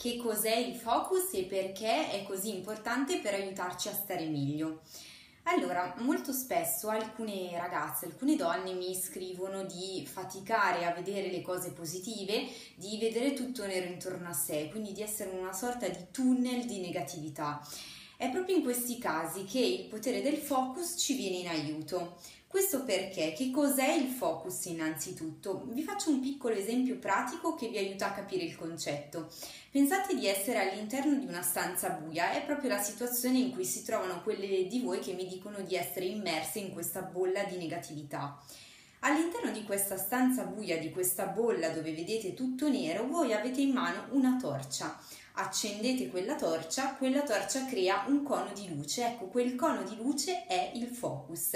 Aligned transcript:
Che 0.00 0.16
cos'è 0.16 0.54
il 0.54 0.76
focus 0.76 1.32
e 1.32 1.42
perché 1.42 2.12
è 2.12 2.22
così 2.22 2.54
importante 2.54 3.18
per 3.18 3.34
aiutarci 3.34 3.88
a 3.88 3.92
stare 3.92 4.28
meglio? 4.28 4.82
Allora, 5.42 5.92
molto 5.98 6.30
spesso 6.32 6.88
alcune 6.88 7.50
ragazze, 7.58 8.06
alcune 8.06 8.36
donne 8.36 8.74
mi 8.74 8.94
scrivono 8.94 9.64
di 9.64 10.06
faticare 10.06 10.84
a 10.84 10.92
vedere 10.92 11.32
le 11.32 11.42
cose 11.42 11.72
positive, 11.72 12.46
di 12.76 12.96
vedere 13.00 13.32
tutto 13.32 13.66
nero 13.66 13.86
intorno 13.86 14.28
a 14.28 14.32
sé, 14.32 14.68
quindi 14.70 14.92
di 14.92 15.02
essere 15.02 15.30
una 15.30 15.52
sorta 15.52 15.88
di 15.88 16.06
tunnel 16.12 16.64
di 16.64 16.78
negatività. 16.78 17.60
È 18.20 18.30
proprio 18.30 18.56
in 18.56 18.64
questi 18.64 18.98
casi 18.98 19.44
che 19.44 19.60
il 19.60 19.84
potere 19.84 20.20
del 20.20 20.38
focus 20.38 20.96
ci 20.98 21.14
viene 21.14 21.36
in 21.36 21.46
aiuto. 21.46 22.16
Questo 22.48 22.82
perché? 22.82 23.32
Che 23.32 23.52
cos'è 23.52 23.92
il 23.92 24.08
focus 24.08 24.64
innanzitutto? 24.64 25.62
Vi 25.68 25.84
faccio 25.84 26.10
un 26.10 26.18
piccolo 26.18 26.56
esempio 26.56 26.96
pratico 26.96 27.54
che 27.54 27.68
vi 27.68 27.78
aiuta 27.78 28.08
a 28.08 28.14
capire 28.14 28.42
il 28.42 28.56
concetto. 28.56 29.28
Pensate 29.70 30.16
di 30.16 30.26
essere 30.26 30.58
all'interno 30.58 31.16
di 31.16 31.26
una 31.26 31.42
stanza 31.42 31.90
buia, 31.90 32.32
è 32.32 32.44
proprio 32.44 32.70
la 32.70 32.82
situazione 32.82 33.38
in 33.38 33.52
cui 33.52 33.64
si 33.64 33.84
trovano 33.84 34.20
quelle 34.24 34.66
di 34.66 34.80
voi 34.80 34.98
che 34.98 35.12
mi 35.12 35.28
dicono 35.28 35.60
di 35.60 35.76
essere 35.76 36.06
immerse 36.06 36.58
in 36.58 36.72
questa 36.72 37.02
bolla 37.02 37.44
di 37.44 37.56
negatività. 37.56 38.42
All'interno 39.02 39.52
di 39.52 39.62
questa 39.62 39.96
stanza 39.96 40.42
buia, 40.42 40.76
di 40.78 40.90
questa 40.90 41.26
bolla 41.26 41.68
dove 41.68 41.92
vedete 41.92 42.34
tutto 42.34 42.68
nero, 42.68 43.06
voi 43.06 43.32
avete 43.32 43.60
in 43.60 43.70
mano 43.70 44.08
una 44.10 44.36
torcia. 44.40 44.98
Accendete 45.40 46.08
quella 46.08 46.34
torcia, 46.34 46.94
quella 46.94 47.22
torcia 47.22 47.64
crea 47.66 48.04
un 48.08 48.24
cono 48.24 48.50
di 48.52 48.74
luce. 48.74 49.06
Ecco, 49.06 49.26
quel 49.26 49.54
cono 49.54 49.84
di 49.84 49.96
luce 49.96 50.46
è 50.46 50.72
il 50.74 50.88
focus 50.88 51.52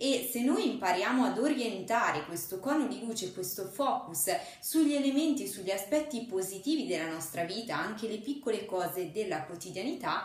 e 0.00 0.28
se 0.30 0.42
noi 0.42 0.70
impariamo 0.70 1.24
ad 1.24 1.38
orientare 1.38 2.24
questo 2.24 2.60
cono 2.60 2.86
di 2.86 3.04
luce, 3.04 3.32
questo 3.32 3.64
focus 3.64 4.30
sugli 4.60 4.94
elementi, 4.94 5.48
sugli 5.48 5.72
aspetti 5.72 6.24
positivi 6.26 6.86
della 6.86 7.10
nostra 7.10 7.42
vita, 7.42 7.76
anche 7.76 8.06
le 8.06 8.18
piccole 8.18 8.64
cose 8.64 9.10
della 9.10 9.42
quotidianità, 9.42 10.22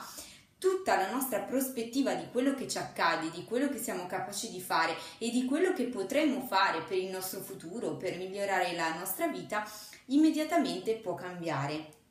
tutta 0.59 0.95
la 0.95 1.09
nostra 1.09 1.39
prospettiva 1.39 2.13
di 2.13 2.28
quello 2.31 2.53
che 2.53 2.67
ci 2.67 2.78
accade, 2.78 3.31
di 3.31 3.44
quello 3.45 3.69
che 3.69 3.80
siamo 3.80 4.05
capaci 4.05 4.52
di 4.52 4.61
fare 4.61 4.95
e 5.17 5.31
di 5.31 5.45
quello 5.45 5.73
che 5.73 5.85
potremmo 5.85 6.41
fare 6.41 6.83
per 6.83 7.00
il 7.00 7.09
nostro 7.09 7.39
futuro, 7.39 7.97
per 7.97 8.16
migliorare 8.17 8.75
la 8.75 8.94
nostra 8.94 9.25
vita, 9.25 9.67
immediatamente 10.05 10.94
può 10.97 11.16
cambiare 11.16 12.02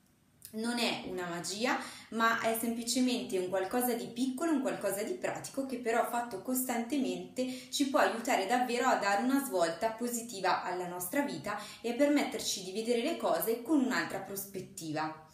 non 0.53 0.78
è 0.78 1.05
una 1.06 1.27
magia, 1.27 1.78
ma 2.11 2.41
è 2.41 2.56
semplicemente 2.58 3.39
un 3.39 3.48
qualcosa 3.48 3.95
di 3.95 4.06
piccolo, 4.06 4.53
un 4.53 4.61
qualcosa 4.61 5.03
di 5.03 5.14
pratico 5.14 5.67
che 5.67 5.78
però 5.78 6.08
fatto 6.08 6.42
costantemente 6.42 7.70
ci 7.70 7.89
può 7.89 8.00
aiutare 8.00 8.47
davvero 8.47 8.86
a 8.86 8.97
dare 8.97 9.23
una 9.23 9.45
svolta 9.45 9.91
positiva 9.91 10.62
alla 10.62 10.89
nostra 10.89 11.23
vita 11.23 11.58
e 11.80 11.91
a 11.91 11.95
permetterci 11.95 12.64
di 12.64 12.73
vedere 12.73 13.03
le 13.03 13.17
cose 13.17 13.62
con 13.62 13.80
un'altra 13.80 14.19
prospettiva. 14.19 15.28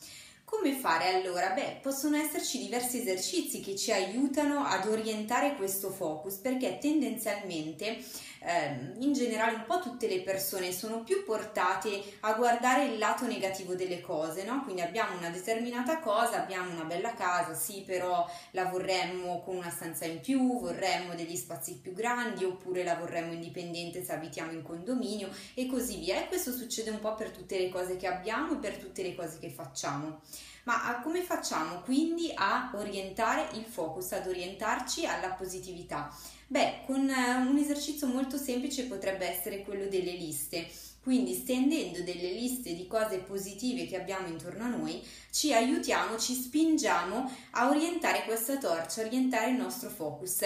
Come 0.51 0.73
fare 0.73 1.11
allora? 1.15 1.51
Beh, 1.51 1.81
possono 1.83 2.17
esserci 2.17 2.59
diversi 2.59 3.01
esercizi 3.01 3.61
che 3.61 3.77
ci 3.77 3.93
aiutano 3.93 4.65
ad 4.65 4.87
orientare 4.87 5.55
questo 5.57 5.91
focus 5.91 6.37
perché 6.37 6.79
tendenzialmente 6.79 8.03
eh, 8.41 8.95
in 8.99 9.13
generale 9.13 9.57
un 9.57 9.65
po' 9.67 9.79
tutte 9.81 10.09
le 10.09 10.23
persone 10.23 10.73
sono 10.73 11.03
più 11.03 11.23
portate 11.23 12.03
a 12.21 12.33
guardare 12.33 12.87
il 12.87 12.99
lato 12.99 13.27
negativo 13.27 13.75
delle 13.75 14.01
cose, 14.01 14.45
no? 14.45 14.63
Quindi 14.65 14.81
abbiamo 14.81 15.19
una 15.19 15.29
determinata 15.29 15.99
cosa, 15.99 16.41
abbiamo 16.41 16.71
una 16.71 16.85
bella 16.85 17.13
casa, 17.13 17.55
sì, 17.55 17.83
però 17.85 18.27
la 18.53 18.65
vorremmo 18.65 19.43
con 19.43 19.57
una 19.57 19.71
stanza 19.71 20.07
in 20.07 20.21
più, 20.21 20.59
vorremmo 20.59 21.15
degli 21.15 21.37
spazi 21.37 21.79
più 21.79 21.93
grandi 21.93 22.45
oppure 22.45 22.85
la 22.85 22.95
vorremmo 22.95 23.33
indipendente 23.33 24.03
se 24.03 24.13
abitiamo 24.13 24.53
in 24.53 24.63
condominio 24.63 25.29
e 25.53 25.67
così 25.67 25.99
via. 25.99 26.17
E 26.23 26.29
questo 26.29 26.53
succede 26.53 26.89
un 26.89 27.01
po' 27.01 27.15
per 27.15 27.31
tutte 27.31 27.59
le 27.59 27.69
cose 27.69 27.97
che 27.97 28.07
abbiamo 28.07 28.55
e 28.55 28.57
per 28.57 28.79
tutte 28.79 29.03
le 29.03 29.15
cose 29.15 29.39
che 29.39 29.51
facciamo. 29.51 30.21
Ma 30.69 31.01
come 31.03 31.23
facciamo 31.23 31.81
quindi 31.81 32.31
a 32.35 32.71
orientare 32.75 33.49
il 33.55 33.65
focus, 33.65 34.13
ad 34.13 34.27
orientarci 34.27 35.07
alla 35.07 35.31
positività? 35.31 36.15
Beh, 36.47 36.81
con 36.85 37.09
eh, 37.09 37.37
un 37.37 37.57
esercizio 37.57 38.07
molto 38.07 38.37
semplice 38.37 38.85
potrebbe 38.85 39.27
essere 39.27 39.63
quello 39.63 39.87
delle 39.87 40.13
liste. 40.13 40.69
Quindi 41.03 41.33
stendendo 41.33 42.03
delle 42.03 42.33
liste 42.33 42.75
di 42.75 42.87
cose 42.87 43.21
positive 43.21 43.87
che 43.87 43.97
abbiamo 43.97 44.27
intorno 44.27 44.65
a 44.65 44.69
noi, 44.69 45.03
ci 45.31 45.55
aiutiamo, 45.55 46.19
ci 46.19 46.35
spingiamo 46.35 47.33
a 47.53 47.71
orientare 47.71 48.25
questa 48.25 48.59
torcia, 48.59 49.01
a 49.01 49.07
orientare 49.07 49.53
il 49.53 49.57
nostro 49.57 49.89
focus. 49.89 50.41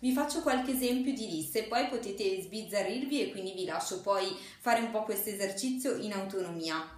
Vi 0.00 0.10
faccio 0.10 0.42
qualche 0.42 0.72
esempio 0.72 1.12
di 1.12 1.28
liste, 1.28 1.68
poi 1.68 1.86
potete 1.86 2.42
sbizzarrirvi 2.42 3.20
e 3.20 3.30
quindi 3.30 3.52
vi 3.52 3.64
lascio 3.64 4.00
poi 4.00 4.36
fare 4.58 4.80
un 4.80 4.90
po' 4.90 5.04
questo 5.04 5.28
esercizio 5.30 5.94
in 5.94 6.14
autonomia. 6.14 6.97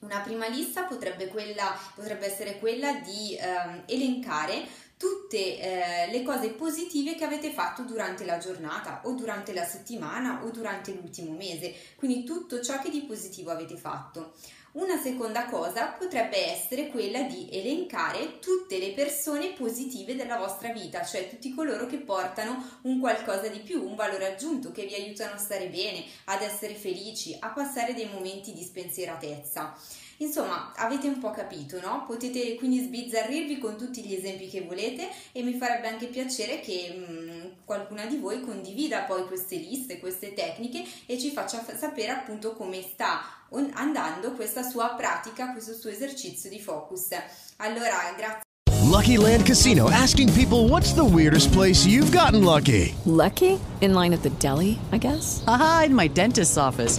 Una 0.00 0.20
prima 0.20 0.46
lista 0.46 0.84
potrebbe, 0.84 1.26
quella, 1.26 1.76
potrebbe 1.94 2.26
essere 2.26 2.58
quella 2.58 2.94
di 3.00 3.34
eh, 3.34 3.82
elencare 3.86 4.66
tutte 4.98 5.58
eh, 5.58 6.10
le 6.10 6.22
cose 6.22 6.50
positive 6.50 7.14
che 7.14 7.24
avete 7.24 7.52
fatto 7.52 7.82
durante 7.82 8.24
la 8.24 8.36
giornata 8.38 9.00
o 9.04 9.12
durante 9.12 9.54
la 9.54 9.64
settimana 9.64 10.42
o 10.44 10.50
durante 10.50 10.92
l'ultimo 10.92 11.32
mese, 11.32 11.72
quindi 11.96 12.24
tutto 12.24 12.60
ciò 12.60 12.80
che 12.80 12.90
di 12.90 13.02
positivo 13.02 13.50
avete 13.50 13.76
fatto. 13.76 14.32
Una 14.72 15.00
seconda 15.00 15.46
cosa 15.46 15.86
potrebbe 15.86 16.36
essere 16.52 16.88
quella 16.88 17.22
di 17.22 17.48
elencare 17.50 18.38
tutte 18.38 18.78
le 18.78 18.92
persone 18.92 19.52
positive 19.52 20.14
della 20.14 20.36
vostra 20.36 20.72
vita, 20.72 21.04
cioè 21.04 21.28
tutti 21.28 21.54
coloro 21.54 21.86
che 21.86 21.96
portano 21.96 22.62
un 22.82 23.00
qualcosa 23.00 23.48
di 23.48 23.60
più, 23.60 23.82
un 23.82 23.94
valore 23.94 24.34
aggiunto, 24.34 24.70
che 24.70 24.84
vi 24.84 24.94
aiutano 24.94 25.34
a 25.34 25.38
stare 25.38 25.68
bene, 25.68 26.04
ad 26.24 26.42
essere 26.42 26.74
felici, 26.74 27.34
a 27.40 27.48
passare 27.48 27.94
dei 27.94 28.08
momenti 28.12 28.52
di 28.52 28.62
spensieratezza. 28.62 29.74
Insomma, 30.18 30.72
avete 30.76 31.06
un 31.06 31.18
po' 31.18 31.30
capito, 31.30 31.80
no? 31.80 32.04
Potete 32.06 32.56
quindi 32.56 32.80
sbizzarrirvi 32.80 33.58
con 33.58 33.76
tutti 33.76 34.02
gli 34.02 34.14
esempi 34.14 34.48
che 34.48 34.62
volete 34.62 35.08
e 35.32 35.42
mi 35.42 35.54
farebbe 35.54 35.88
anche 35.88 36.06
piacere 36.06 36.60
che 36.60 36.92
mh, 36.92 37.12
mm, 37.12 37.46
qualcuna 37.64 38.04
di 38.06 38.16
voi 38.16 38.40
condivida 38.40 39.02
poi 39.02 39.26
queste 39.26 39.56
liste, 39.56 40.00
queste 40.00 40.34
tecniche 40.34 40.84
e 41.06 41.18
ci 41.18 41.30
faccia 41.30 41.58
f- 41.62 41.76
sapere 41.78 42.10
appunto 42.10 42.54
come 42.54 42.82
sta 42.82 43.22
andando 43.74 44.32
questa 44.32 44.62
sua 44.62 44.88
pratica, 44.96 45.52
questo 45.52 45.74
suo 45.74 45.90
esercizio 45.90 46.50
di 46.50 46.60
focus. 46.60 47.08
Allora, 47.58 48.12
grazie. 48.16 48.42
Lucky 48.88 49.18
Land 49.18 49.44
Casino 49.44 49.90
asking 49.90 50.32
people 50.32 50.68
what's 50.68 50.94
the 50.94 51.04
weirdest 51.04 51.52
place 51.52 51.86
you've 51.86 52.10
gotten 52.10 52.42
lucky? 52.42 52.94
Lucky? 53.04 53.60
In 53.80 53.94
line 53.94 54.12
at 54.12 54.22
the 54.22 54.30
deli, 54.40 54.78
I 54.90 54.98
guess? 54.98 55.44
Aha, 55.46 55.84
in 55.86 55.94
my 55.94 56.08
dentist's 56.08 56.56
office. 56.56 56.98